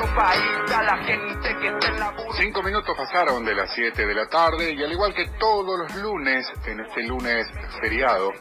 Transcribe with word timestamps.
nuestro 0.00 0.14
país, 0.14 0.72
a 0.74 0.82
la 0.82 0.96
gente 1.04 1.56
que 1.60 1.68
está 1.68 1.88
en 1.88 2.00
la 2.00 2.14
Cinco 2.36 2.62
minutos 2.62 2.96
pasaron 2.96 3.44
de 3.44 3.54
las 3.54 3.70
7 3.74 4.06
de 4.06 4.14
la 4.14 4.26
tarde 4.26 4.72
y 4.72 4.82
al 4.82 4.92
igual 4.92 5.14
que 5.14 5.26
todos 5.38 5.78
los 5.78 5.94
lunes, 5.96 6.46
en 6.66 6.80
este 6.80 7.02
lunes 7.02 7.46
feriado, 7.80 8.32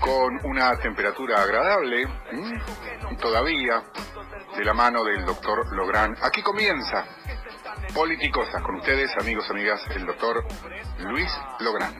con 0.00 0.44
una 0.44 0.76
temperatura 0.78 1.42
agradable, 1.42 2.08
todavía 3.20 3.82
de 4.56 4.64
la 4.64 4.74
mano 4.74 5.04
del 5.04 5.24
doctor 5.24 5.72
Lográn. 5.72 6.16
Aquí 6.22 6.42
comienza 6.42 7.04
Politicosas 7.94 8.62
con 8.62 8.76
ustedes, 8.76 9.10
amigos, 9.18 9.48
amigas, 9.50 9.80
el 9.94 10.06
doctor 10.06 10.44
Luis 10.98 11.30
Lográn. 11.60 11.94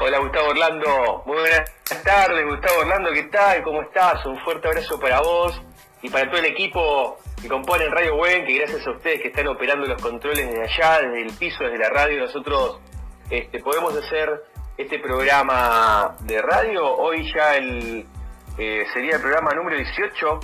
Hola 0.00 0.18
Gustavo 0.18 0.48
Orlando, 0.48 1.22
muy 1.26 1.38
buenas 1.38 1.70
tardes 2.04 2.44
Gustavo 2.46 2.80
Orlando, 2.80 3.12
¿qué 3.12 3.24
tal? 3.24 3.62
¿Cómo 3.62 3.82
estás? 3.82 4.24
Un 4.24 4.38
fuerte 4.40 4.68
abrazo 4.68 4.98
para 4.98 5.20
vos 5.20 5.62
y 6.02 6.08
para 6.08 6.28
todo 6.28 6.38
el 6.38 6.46
equipo 6.46 7.18
que 7.40 7.48
compone 7.48 7.88
Radio 7.88 8.16
Buen, 8.16 8.46
que 8.46 8.58
gracias 8.58 8.86
a 8.86 8.90
ustedes 8.90 9.20
que 9.20 9.28
están 9.28 9.48
operando 9.48 9.86
los 9.86 10.00
controles 10.00 10.48
desde 10.48 10.62
allá, 10.62 11.00
desde 11.02 11.22
el 11.22 11.32
piso, 11.32 11.64
desde 11.64 11.78
la 11.78 11.90
radio, 11.90 12.20
nosotros 12.20 12.80
este, 13.28 13.60
podemos 13.60 13.94
hacer 13.96 14.42
este 14.76 14.98
programa 14.98 16.16
de 16.20 16.40
radio. 16.40 16.86
Hoy 16.96 17.30
ya 17.32 17.56
el 17.56 18.06
eh, 18.58 18.84
sería 18.92 19.16
el 19.16 19.20
programa 19.20 19.52
número 19.52 19.76
18, 19.76 20.40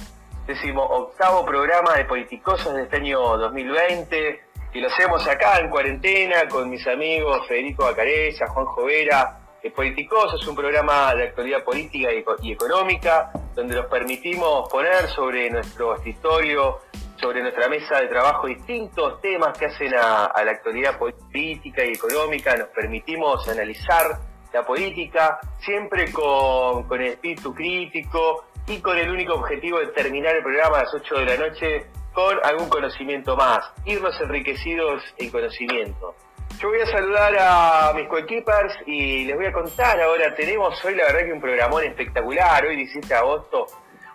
décimo 0.47 0.83
octavo 0.83 1.45
programa 1.45 1.95
de 1.95 2.05
Politicosas 2.05 2.75
de 2.75 2.85
este 2.85 2.97
año 2.97 3.37
2020, 3.37 4.41
y 4.73 4.81
lo 4.81 4.89
hacemos 4.89 5.27
acá 5.27 5.59
en 5.59 5.71
cuarentena 5.71 6.49
con 6.49 6.69
mis 6.69 6.87
amigos 6.87 7.47
Federico 7.49 7.85
Bacareza, 7.85 8.47
Juan 8.49 8.67
Jovera. 8.67 9.41
Eh, 9.63 9.73
es 9.75 10.47
un 10.47 10.55
programa 10.55 11.15
de 11.15 11.25
actualidad 11.25 11.65
política 11.65 12.09
y, 12.43 12.53
económica, 12.53 13.33
donde 13.57 13.75
nos 13.75 13.87
permitimos 13.87 14.69
poner 14.71 15.09
sobre 15.09 15.51
nuestro 15.51 15.97
escritorio 15.97 16.79
sobre 17.21 17.41
nuestra 17.41 17.69
mesa 17.69 17.99
de 18.01 18.09
trabajo 18.09 18.47
distintos 18.47 19.21
temas 19.23 19.57
que 19.57 19.67
hacen 19.67 19.95
a, 19.95 20.31
la 20.45 20.51
actualidad 20.51 20.99
política 20.99 21.83
y 21.85 21.93
económica, 21.93 22.55
nos 22.55 22.69
permitimos 22.69 23.49
analizar 23.49 24.19
la 24.53 24.65
política, 24.65 25.39
siempre 25.59 26.13
con, 26.13 26.85
con 26.85 27.01
el 27.01 27.13
espíritu 27.13 27.55
crítico 27.55 28.45
y 28.67 28.81
con 28.81 28.99
el 28.99 29.11
único 29.11 29.35
objetivo 29.35 29.79
de 29.79 29.87
terminar 29.89 30.37
el 30.37 30.43
programa 30.43 30.79
a 30.79 30.83
las 30.85 30.95
8 30.95 31.15
de 31.15 31.25
la 31.25 31.37
noche 31.37 31.87
con 32.13 32.39
algún 32.45 32.69
conocimiento 32.69 33.37
más, 33.37 33.61
irnos 33.85 34.19
enriquecidos 34.21 35.03
en 35.19 35.31
conocimiento. 35.31 36.15
Yo 36.59 36.69
voy 36.71 36.81
a 36.81 36.87
saludar 36.87 37.37
a 37.39 37.93
mis 37.95 38.09
coequippers 38.09 38.75
y 38.87 39.25
les 39.25 39.37
voy 39.37 39.45
a 39.45 39.53
contar 39.53 40.01
ahora, 40.01 40.35
tenemos 40.35 40.83
hoy 40.85 40.95
la 40.95 41.05
verdad 41.05 41.27
que 41.27 41.33
un 41.33 41.41
programón 41.41 41.85
espectacular, 41.85 42.65
hoy 42.65 42.77
17 42.77 43.09
de 43.09 43.15
agosto. 43.15 43.67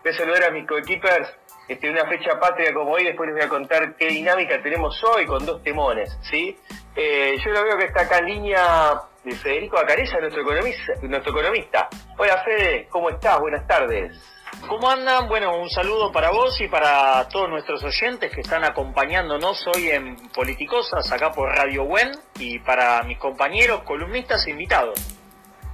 Voy 0.03 0.11
a 0.11 0.17
saludar 0.17 0.45
a 0.45 0.49
mis 0.49 0.67
coequippers 0.67 1.27
este, 1.67 1.89
una 1.89 2.05
fecha 2.07 2.39
patria 2.39 2.73
como 2.73 2.93
hoy, 2.93 3.03
después 3.03 3.27
les 3.27 3.35
voy 3.35 3.45
a 3.45 3.49
contar 3.49 3.95
qué 3.95 4.07
dinámica 4.07 4.59
tenemos 4.61 5.03
hoy 5.03 5.27
con 5.27 5.45
dos 5.45 5.61
temones, 5.61 6.17
¿sí? 6.23 6.57
Eh, 6.95 7.37
yo 7.45 7.51
lo 7.51 7.63
veo 7.63 7.77
que 7.77 7.85
está 7.85 8.01
acá 8.01 8.17
en 8.17 8.25
línea 8.25 8.93
de 9.23 9.35
Federico 9.35 9.77
Acareza, 9.77 10.19
nuestro 10.19 10.41
economista, 10.41 10.93
nuestro 11.03 11.31
economista. 11.31 11.89
Hola 12.17 12.43
Fede, 12.43 12.87
¿cómo 12.89 13.11
estás? 13.11 13.39
Buenas 13.39 13.67
tardes. 13.67 14.40
¿Cómo 14.67 14.89
andan? 14.89 15.27
Bueno, 15.27 15.57
un 15.57 15.69
saludo 15.69 16.11
para 16.11 16.31
vos 16.31 16.59
y 16.61 16.67
para 16.67 17.27
todos 17.29 17.49
nuestros 17.49 17.83
oyentes 17.83 18.31
que 18.33 18.41
están 18.41 18.63
acompañándonos 18.63 19.65
hoy 19.67 19.89
en 19.89 20.15
Politicosas, 20.29 21.11
acá 21.11 21.31
por 21.31 21.49
Radio 21.49 21.85
Buen, 21.85 22.11
y 22.37 22.59
para 22.59 23.01
mis 23.03 23.17
compañeros, 23.17 23.83
columnistas 23.83 24.45
e 24.47 24.51
invitados. 24.51 24.99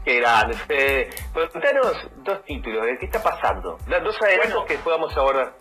Qué 0.06 0.20
grande, 0.20 0.56
Fede. 0.56 1.10
Contanos 1.34 2.08
dos 2.18 2.44
títulos, 2.46 2.86
¿de 2.86 2.98
qué 2.98 3.06
está 3.08 3.22
pasando? 3.22 3.78
Dos 3.88 4.22
adelantos 4.22 4.66
que 4.66 4.78
podamos 4.78 5.16
abordar. 5.18 5.54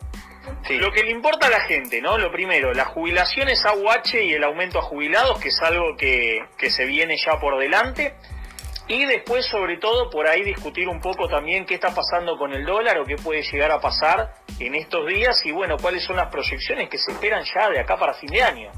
Lo 0.69 0.93
que 0.93 1.03
le 1.03 1.11
importa 1.11 1.49
a 1.49 1.51
la 1.51 1.61
gente, 1.61 2.01
¿no? 2.01 2.19
Lo 2.19 2.31
primero, 2.31 2.73
las 2.73 2.89
jubilaciones 2.89 3.65
AUH 3.67 4.21
y 4.23 4.35
el 4.35 4.45
aumento 4.45 4.79
a 4.79 4.83
jubilados, 4.83 5.41
que 5.41 5.49
es 5.49 5.61
algo 5.63 5.97
que, 5.97 6.41
que 6.57 6.71
se 6.71 6.85
viene 6.85 7.17
ya 7.17 7.41
por 7.41 7.59
delante. 7.59 8.15
Y 8.89 9.05
después, 9.05 9.45
sobre 9.47 9.79
todo, 9.79 10.11
por 10.11 10.29
ahí 10.29 10.43
discutir 10.45 10.89
un 10.89 11.01
poco 11.01 11.29
también 11.29 11.67
qué 11.67 11.75
está 11.75 11.93
pasando 11.93 12.39
con 12.39 12.53
el 12.53 12.65
dólar 12.65 12.99
o 12.99 13.05
qué 13.05 13.17
puede 13.17 13.43
llegar 13.43 13.73
a 13.73 13.81
pasar 13.81 14.35
en 14.61 14.77
estos 14.77 15.07
días 15.07 15.45
y, 15.45 15.51
bueno, 15.51 15.77
cuáles 15.77 16.05
son 16.05 16.17
las 16.17 16.31
proyecciones 16.31 16.89
que 16.89 16.97
se 16.97 17.11
esperan 17.11 17.43
ya 17.53 17.69
de 17.69 17.81
acá 17.81 17.97
para 17.97 18.15
fin 18.15 18.31
de 18.31 18.43
año. 18.43 18.71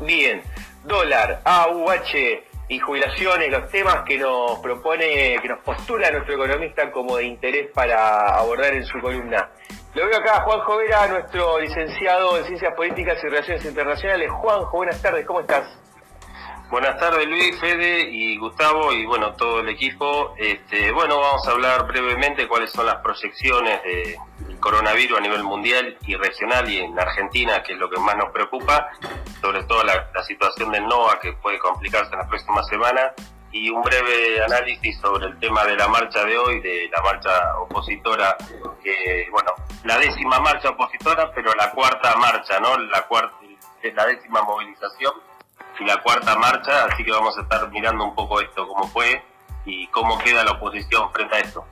Bien, 0.00 0.42
dólar, 0.82 1.40
AUH 1.44 2.42
y 2.66 2.78
jubilaciones, 2.80 3.48
los 3.48 3.70
temas 3.70 4.02
que 4.04 4.18
nos 4.18 4.58
propone, 4.58 5.36
que 5.40 5.48
nos 5.48 5.60
postula 5.60 6.10
nuestro 6.10 6.34
economista 6.34 6.90
como 6.90 7.18
de 7.18 7.24
interés 7.24 7.70
para 7.72 8.38
abordar 8.38 8.74
en 8.74 8.84
su 8.84 8.98
columna. 9.00 9.50
Lo 9.94 10.06
veo 10.06 10.18
acá, 10.18 10.40
Juanjo 10.40 10.78
Vera, 10.78 11.06
nuestro 11.06 11.60
licenciado 11.60 12.38
en 12.38 12.44
Ciencias 12.46 12.74
Políticas 12.74 13.18
y 13.22 13.28
Relaciones 13.28 13.64
Internacionales. 13.64 14.30
Juanjo, 14.32 14.78
buenas 14.78 15.00
tardes, 15.00 15.24
¿cómo 15.26 15.40
estás? 15.40 15.64
Buenas 16.72 16.98
tardes 16.98 17.28
Luis, 17.28 17.60
Fede 17.60 18.08
y 18.10 18.38
Gustavo 18.38 18.94
y 18.94 19.04
bueno, 19.04 19.34
todo 19.34 19.60
el 19.60 19.68
equipo. 19.68 20.32
Este, 20.38 20.90
bueno, 20.90 21.20
vamos 21.20 21.46
a 21.46 21.50
hablar 21.50 21.86
brevemente 21.86 22.48
cuáles 22.48 22.72
son 22.72 22.86
las 22.86 22.96
proyecciones 23.02 23.82
del 23.82 24.58
coronavirus 24.58 25.18
a 25.18 25.20
nivel 25.20 25.44
mundial 25.44 25.98
y 26.06 26.16
regional 26.16 26.66
y 26.70 26.78
en 26.78 26.98
Argentina, 26.98 27.62
que 27.62 27.74
es 27.74 27.78
lo 27.78 27.90
que 27.90 28.00
más 28.00 28.16
nos 28.16 28.30
preocupa, 28.30 28.88
sobre 29.42 29.64
todo 29.64 29.84
la, 29.84 30.08
situación 30.26 30.72
del 30.72 30.86
NOA 30.86 31.20
que 31.20 31.34
puede 31.34 31.58
complicarse 31.58 32.10
en 32.14 32.20
las 32.20 32.28
próximas 32.28 32.66
semanas 32.68 33.12
y 33.50 33.68
un 33.68 33.82
breve 33.82 34.42
análisis 34.42 34.98
sobre 34.98 35.26
el 35.26 35.38
tema 35.40 35.66
de 35.66 35.76
la 35.76 35.88
marcha 35.88 36.24
de 36.24 36.38
hoy, 36.38 36.58
de 36.62 36.88
la 36.90 37.02
marcha 37.02 37.58
opositora, 37.58 38.34
que, 38.82 39.28
bueno, 39.30 39.50
la 39.84 39.98
décima 39.98 40.40
marcha 40.40 40.70
opositora, 40.70 41.30
pero 41.34 41.52
la 41.54 41.70
cuarta 41.72 42.16
marcha, 42.16 42.58
¿no? 42.60 42.78
La 42.78 43.02
cuarta, 43.02 43.36
la 43.94 44.06
décima 44.06 44.40
movilización 44.40 45.12
y 45.78 45.84
la 45.84 45.96
cuarta 46.02 46.36
marcha, 46.36 46.84
así 46.84 47.04
que 47.04 47.10
vamos 47.10 47.36
a 47.38 47.42
estar 47.42 47.70
mirando 47.70 48.04
un 48.04 48.14
poco 48.14 48.40
esto, 48.40 48.66
cómo 48.66 48.86
fue 48.88 49.22
y 49.64 49.86
cómo 49.88 50.18
queda 50.18 50.44
la 50.44 50.52
oposición 50.52 51.10
frente 51.12 51.36
a 51.36 51.38
esto. 51.40 51.64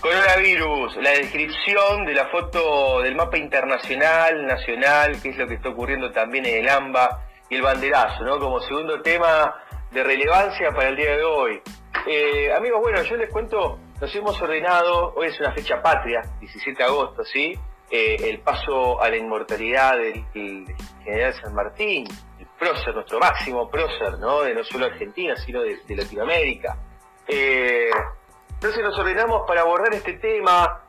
Coronavirus, 0.00 0.96
la 0.96 1.10
descripción 1.10 2.04
de 2.06 2.14
la 2.14 2.26
foto 2.28 3.02
del 3.02 3.14
mapa 3.14 3.36
internacional, 3.36 4.46
nacional, 4.46 5.20
qué 5.22 5.30
es 5.30 5.36
lo 5.36 5.46
que 5.46 5.54
está 5.54 5.68
ocurriendo 5.70 6.10
también 6.10 6.46
en 6.46 6.62
el 6.62 6.68
AMBA 6.68 7.26
y 7.48 7.56
el 7.56 7.62
banderazo, 7.62 8.24
¿no? 8.24 8.38
Como 8.38 8.60
segundo 8.60 9.02
tema 9.02 9.54
de 9.90 10.02
relevancia 10.02 10.70
para 10.70 10.88
el 10.88 10.96
día 10.96 11.16
de 11.16 11.24
hoy. 11.24 11.62
Eh, 12.06 12.52
amigos, 12.52 12.80
bueno, 12.80 13.02
yo 13.02 13.16
les 13.16 13.30
cuento, 13.30 13.78
nos 14.00 14.14
hemos 14.14 14.40
ordenado, 14.40 15.12
hoy 15.16 15.28
es 15.28 15.38
una 15.40 15.52
fecha 15.52 15.82
patria, 15.82 16.22
17 16.40 16.78
de 16.78 16.84
agosto, 16.84 17.24
¿sí? 17.24 17.58
Eh, 17.90 18.16
el 18.30 18.38
paso 18.40 19.02
a 19.02 19.10
la 19.10 19.16
inmortalidad 19.16 19.98
del, 19.98 20.24
general 21.04 21.34
San 21.42 21.54
Martín, 21.54 22.06
prócer, 22.60 22.94
nuestro 22.94 23.18
máximo 23.18 23.68
prócer, 23.68 24.18
¿no? 24.18 24.42
De 24.42 24.54
no 24.54 24.62
solo 24.62 24.86
Argentina, 24.86 25.34
sino 25.36 25.62
de, 25.62 25.78
Latinoamérica. 25.88 26.76
Eh, 27.26 27.90
entonces 28.50 28.82
nos 28.84 28.96
ordenamos 28.98 29.42
para 29.46 29.62
abordar 29.62 29.94
este 29.94 30.12
tema. 30.14 30.84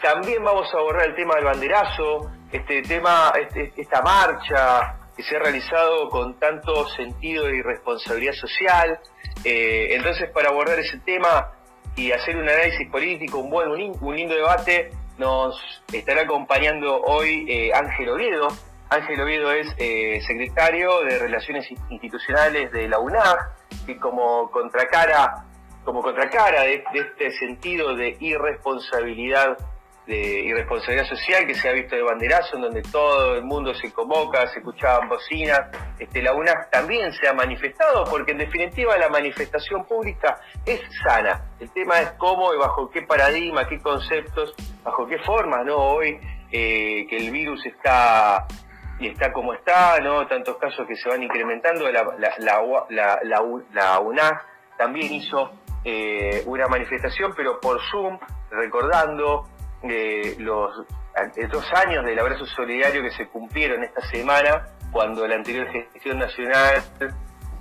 también 0.00 0.42
vamos 0.42 0.72
a 0.72 0.78
abordar 0.78 1.08
el 1.08 1.14
tema 1.14 1.34
del 1.34 1.44
banderazo, 1.44 2.30
este 2.52 2.82
tema, 2.82 3.32
este, 3.38 3.72
esta 3.76 4.00
marcha, 4.02 5.00
que 5.16 5.22
se 5.22 5.36
ha 5.36 5.38
realizado 5.38 6.08
con 6.08 6.38
tanto 6.38 6.88
sentido 6.88 7.48
y 7.50 7.62
responsabilidad 7.62 8.32
social. 8.32 8.98
Eh, 9.44 9.88
entonces, 9.90 10.30
para 10.30 10.48
abordar 10.48 10.78
ese 10.78 10.98
tema 11.00 11.52
y 11.96 12.12
hacer 12.12 12.36
un 12.36 12.48
análisis 12.48 12.88
político, 12.90 13.38
un 13.38 13.50
buen, 13.50 13.68
un, 13.68 14.16
lindo 14.16 14.34
debate, 14.34 14.90
nos 15.18 15.60
estará 15.92 16.22
acompañando 16.22 17.02
hoy 17.02 17.44
eh, 17.48 17.70
Ángel 17.74 18.08
Oviedo. 18.08 18.48
Ángel 18.90 19.20
Oviedo 19.20 19.52
es 19.52 19.72
eh, 19.78 20.20
secretario 20.26 21.02
de 21.02 21.18
Relaciones 21.20 21.70
Institucionales 21.90 22.72
de 22.72 22.88
la 22.88 22.98
UNAG, 22.98 23.54
y 23.86 23.94
como 23.94 24.50
contracara, 24.50 25.44
como 25.84 26.02
contracara 26.02 26.62
de 26.62 26.82
este 26.94 27.30
sentido 27.30 27.94
de 27.94 28.16
irresponsabilidad 28.20 29.56
de 30.06 30.40
irresponsabilidad 30.40 31.06
social 31.06 31.46
que 31.46 31.54
se 31.54 31.68
ha 31.68 31.72
visto 31.72 31.94
de 31.94 32.02
banderazo, 32.02 32.56
en 32.56 32.62
donde 32.62 32.82
todo 32.82 33.36
el 33.36 33.44
mundo 33.44 33.72
se 33.74 33.92
convoca, 33.92 34.48
se 34.48 34.58
escuchaban 34.58 35.08
bocinas. 35.08 35.68
Este, 36.00 36.20
la 36.20 36.34
UNAC 36.34 36.68
también 36.70 37.12
se 37.12 37.28
ha 37.28 37.32
manifestado, 37.32 38.04
porque 38.10 38.32
en 38.32 38.38
definitiva 38.38 38.98
la 38.98 39.08
manifestación 39.08 39.84
pública 39.84 40.40
es 40.66 40.80
sana. 41.04 41.52
El 41.60 41.70
tema 41.70 42.00
es 42.00 42.10
cómo 42.18 42.52
y 42.52 42.56
bajo 42.56 42.90
qué 42.90 43.02
paradigma, 43.02 43.68
qué 43.68 43.78
conceptos, 43.78 44.52
bajo 44.82 45.06
qué 45.06 45.18
formas, 45.18 45.64
¿no? 45.64 45.76
Hoy 45.76 46.18
eh, 46.50 47.06
que 47.08 47.16
el 47.16 47.30
virus 47.30 47.64
está 47.66 48.48
y 49.00 49.08
está 49.08 49.32
como 49.32 49.54
está, 49.54 49.98
¿no? 50.00 50.26
Tantos 50.26 50.58
casos 50.58 50.86
que 50.86 50.94
se 50.94 51.08
van 51.08 51.22
incrementando, 51.22 51.90
la, 51.90 52.04
la, 52.38 53.18
la, 53.72 53.98
UNAC 53.98 54.44
también 54.76 55.12
hizo 55.14 55.52
eh, 55.84 56.42
una 56.44 56.66
manifestación, 56.68 57.32
pero 57.34 57.58
por 57.60 57.80
Zoom, 57.90 58.18
recordando 58.50 59.48
eh, 59.82 60.36
los 60.38 60.86
dos 61.50 61.72
años 61.72 62.04
del 62.04 62.18
abrazo 62.18 62.44
solidario 62.44 63.02
que 63.02 63.10
se 63.12 63.26
cumplieron 63.28 63.82
esta 63.82 64.02
semana, 64.10 64.66
cuando 64.92 65.26
la 65.26 65.36
anterior 65.36 65.66
gestión 65.68 66.18
nacional 66.18 66.82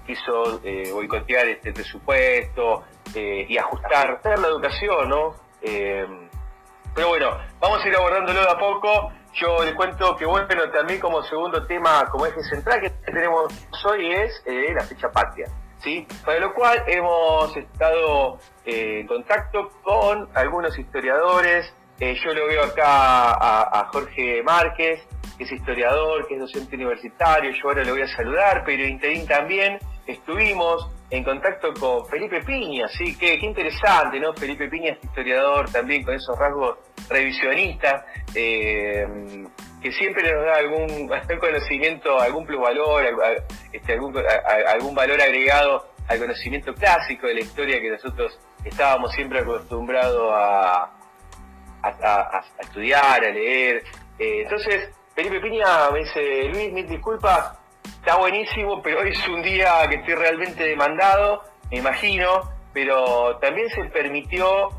quiso 0.06 0.60
eh, 0.64 0.92
boicotear 0.92 1.48
este 1.48 1.72
presupuesto 1.72 2.84
eh, 3.16 3.46
y 3.48 3.58
ajustar, 3.58 4.20
la 4.26 4.48
educación, 4.48 5.08
¿no? 5.08 5.36
Pero 5.62 7.08
bueno, 7.08 7.38
vamos 7.62 7.84
a 7.84 7.88
ir 7.88 7.96
abordándolo 7.96 8.42
de 8.42 8.50
a 8.50 8.58
poco. 8.58 9.14
Yo 9.34 9.64
les 9.64 9.74
cuento 9.76 10.16
que 10.16 10.26
bueno, 10.26 10.70
también 10.72 11.00
como 11.00 11.22
segundo 11.24 11.66
tema, 11.66 12.06
como 12.10 12.26
eje 12.26 12.42
central 12.44 12.82
que 12.82 12.90
tenemos 12.90 13.54
hoy 13.86 14.12
es 14.12 14.42
eh, 14.46 14.74
la 14.74 14.84
fecha 14.84 15.12
patria. 15.12 15.48
¿sí? 15.84 16.06
Para 16.26 16.40
lo 16.40 16.54
cual 16.54 16.84
hemos 16.88 17.56
estado 17.56 18.40
eh, 18.66 19.02
en 19.02 19.08
contacto 19.08 19.70
con 19.84 20.30
algunos 20.34 20.78
historiadores. 20.78 21.74
Eh, 22.00 22.16
yo 22.24 22.34
lo 22.34 22.48
veo 22.48 22.64
acá 22.64 23.32
a, 23.32 23.90
Jorge 23.92 24.42
Márquez, 24.44 25.06
que 25.38 25.44
es 25.44 25.52
historiador, 25.52 26.28
que 26.28 26.36
es 26.36 26.40
docente 26.40 26.76
universitario. 26.76 27.52
Yo 27.52 27.68
ahora 27.68 27.84
lo 27.84 27.92
voy 27.92 28.04
a 28.04 28.08
saludar, 28.08 28.64
pero 28.66 28.84
interín 28.84 29.28
también 29.28 29.80
estuvimos 30.08 30.90
en 31.12 31.24
contacto 31.24 31.74
con 31.74 32.06
Felipe 32.08 32.42
Piña, 32.44 32.88
sí, 32.88 33.18
qué, 33.18 33.40
qué 33.40 33.46
interesante, 33.46 34.20
¿no? 34.20 34.34
Felipe 34.34 34.68
Piña 34.70 34.92
es 34.94 35.04
historiador 35.04 35.70
también 35.72 36.04
con 36.04 36.14
esos 36.14 36.38
rasgos 36.38 36.78
revisionistas, 37.10 38.04
eh, 38.36 39.08
que 39.82 39.92
siempre 39.92 40.32
nos 40.32 40.46
da 40.46 40.56
algún, 40.58 41.10
conocimiento, 41.40 42.20
algún 42.20 42.46
plusvalor, 42.46 43.04
al- 43.06 43.44
este, 43.72 43.94
algún, 43.94 44.94
valor 44.94 45.20
agregado 45.22 45.88
al 46.08 46.20
conocimiento 46.20 46.74
clásico 46.74 47.28
de 47.28 47.34
la 47.36 47.40
historia 47.42 47.80
que 47.82 47.90
nosotros 47.90 48.40
estábamos 48.64 49.12
siempre 49.14 49.40
acostumbrados 49.40 50.32
a 50.34 50.92
estudiar, 52.60 53.24
a 53.24 53.30
leer. 53.30 53.84
Eh, 54.18 54.42
entonces, 54.44 54.90
Felipe 55.16 55.40
Piña 55.40 55.90
me 55.92 56.00
dice, 56.00 56.44
Luis, 56.54 56.72
mil 56.74 56.88
disculpas, 56.88 57.58
está 57.90 58.18
buenísimo, 58.18 58.82
pero 58.82 59.02
hoy 59.02 59.10
es 59.10 59.28
un 59.28 59.42
día 59.42 59.88
que 59.90 59.96
estoy 59.96 60.16
realmente 60.16 60.64
demandado, 60.64 61.44
me 61.72 61.78
imagino, 61.78 62.52
pero 62.74 63.38
también 63.40 63.70
se 63.70 63.84
permitió, 63.86 64.70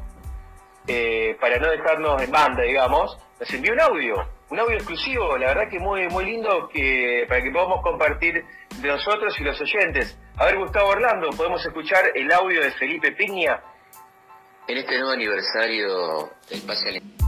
eh, 0.86 1.36
para 1.40 1.58
no 1.58 1.70
dejarnos 1.70 2.22
en 2.22 2.30
banda, 2.30 2.62
digamos, 2.62 3.18
nos 3.38 3.52
envió 3.52 3.72
un 3.72 3.80
audio, 3.80 4.14
un 4.50 4.58
audio 4.58 4.76
exclusivo, 4.76 5.36
la 5.38 5.48
verdad 5.48 5.68
que 5.70 5.78
muy, 5.78 6.08
muy 6.08 6.24
lindo 6.24 6.68
que, 6.72 7.24
para 7.28 7.42
que 7.42 7.50
podamos 7.50 7.82
compartir 7.82 8.44
de 8.80 8.88
nosotros 8.88 9.38
y 9.38 9.44
los 9.44 9.60
oyentes. 9.60 10.18
A 10.36 10.46
ver, 10.46 10.58
Gustavo 10.58 10.88
Orlando, 10.90 11.30
podemos 11.30 11.64
escuchar 11.64 12.10
el 12.14 12.32
audio 12.32 12.62
de 12.62 12.70
Felipe 12.72 13.12
Piña. 13.12 13.60
En 14.66 14.78
este 14.78 14.98
nuevo 14.98 15.12
aniversario 15.12 16.30
del 16.48 16.62
pase 16.62 17.19